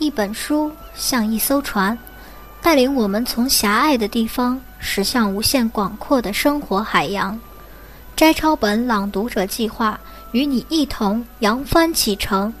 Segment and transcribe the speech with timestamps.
[0.00, 1.96] 一本书像一艘船，
[2.62, 7.38] 带领我们从狭隘的地方驶向无限广阔的生活海洋。
[8.16, 10.00] 摘抄本朗读者计划
[10.32, 12.52] 与你一同扬帆启程。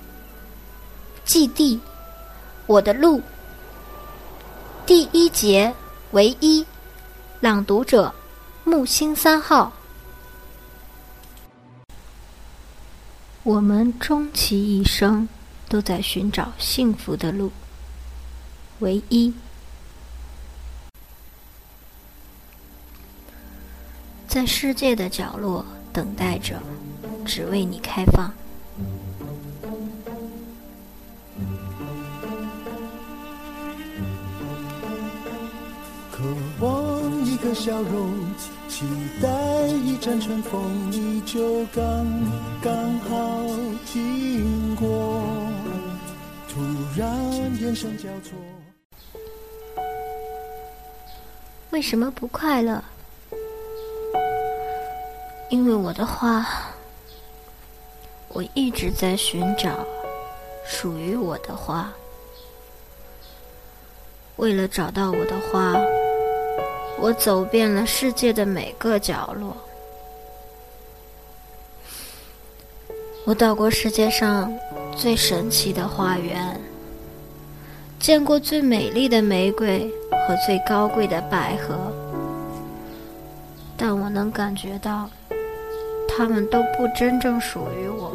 [1.24, 1.80] 祭地，
[2.66, 3.22] 我的路。
[4.84, 5.74] 第一节，
[6.10, 6.64] 唯一。
[7.40, 8.14] 朗读者：
[8.64, 9.72] 木星三号。
[13.44, 15.26] 我们终其一生
[15.70, 17.50] 都在寻找幸福的路。
[18.80, 19.32] 唯一。
[24.26, 26.60] 在世界的角落等待着，
[27.24, 28.32] 只为你开放。
[36.10, 36.24] 渴
[36.60, 38.12] 望一个笑容，
[38.68, 38.84] 期
[39.22, 42.06] 待一阵春风，你就刚
[42.62, 43.46] 刚好
[43.86, 45.22] 经过。
[47.00, 47.08] 然
[47.62, 48.36] 眼神交错，
[51.70, 52.84] 为什么不快乐？
[55.48, 56.46] 因为我的花，
[58.28, 59.82] 我一直在寻找
[60.66, 61.90] 属于我的花。
[64.36, 65.74] 为了找到我的花，
[66.98, 69.56] 我走遍了世界的每个角落。
[73.24, 74.52] 我到过世界上
[74.94, 76.60] 最神奇的花园，
[78.00, 79.92] 见过最美丽的玫瑰
[80.26, 81.92] 和最高贵的百合，
[83.76, 85.08] 但我能感觉到。
[86.12, 88.12] 他们都不真正属于我。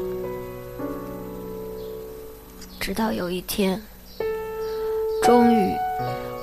[2.79, 3.81] 直到有一天，
[5.23, 5.73] 终于，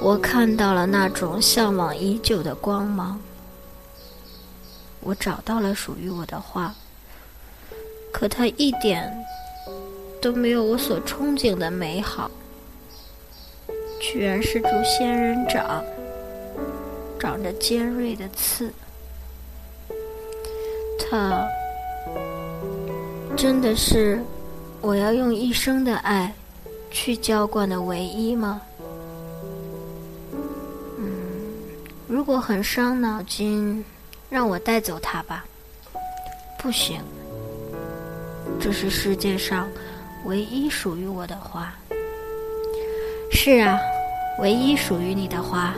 [0.00, 3.20] 我看到了那种向往已久的光芒。
[5.00, 6.74] 我找到了属于我的花，
[8.10, 9.12] 可它一点
[10.20, 12.30] 都没有我所憧憬的美好，
[14.02, 15.82] 居然是株仙人掌，
[17.20, 18.70] 长着尖锐的刺。
[20.98, 21.48] 它
[23.36, 24.20] 真的是
[24.80, 26.34] 我要用一生的爱
[26.90, 28.60] 去浇灌的唯一吗？
[30.98, 31.54] 嗯，
[32.08, 33.84] 如果很伤脑筋，
[34.28, 35.44] 让我带走它吧。
[36.58, 37.00] 不行，
[38.60, 39.68] 这是世界上
[40.24, 41.72] 唯一属于我的花。
[43.34, 43.80] 是啊，
[44.40, 45.74] 唯一属于你的花，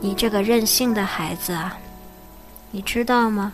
[0.00, 1.78] 你这个任性的孩子啊，
[2.70, 3.52] 你知道吗？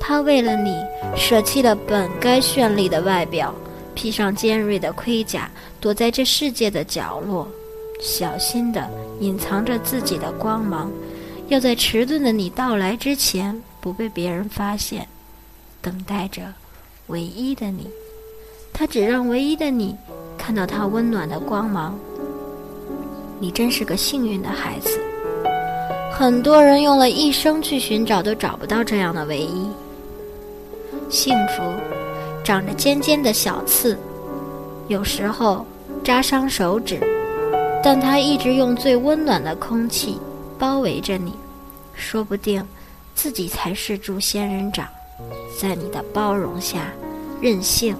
[0.00, 0.74] 他为了你，
[1.16, 3.54] 舍弃了本该绚丽的外表，
[3.94, 5.48] 披上尖锐的盔甲，
[5.80, 7.46] 躲在这世界的角落，
[8.00, 10.90] 小心地隐藏着自己的光芒，
[11.48, 15.06] 要在迟钝的你到来之前不被别人发现，
[15.80, 16.42] 等待着
[17.06, 17.88] 唯一的你。
[18.72, 19.94] 他只让唯一的你
[20.36, 21.96] 看到他温暖的光芒。
[23.42, 25.00] 你真是个幸运的孩子。
[26.12, 29.68] 很多人用了一生去寻找，都找不到这样的唯一。
[31.10, 31.60] 幸福，
[32.44, 33.98] 长着尖尖的小刺，
[34.86, 35.66] 有时候
[36.04, 37.00] 扎伤手指，
[37.82, 40.20] 但它一直用最温暖的空气
[40.56, 41.34] 包围着你。
[41.94, 42.64] 说不定，
[43.12, 44.86] 自己才是株仙人掌，
[45.60, 46.92] 在你的包容下，
[47.40, 47.96] 任性。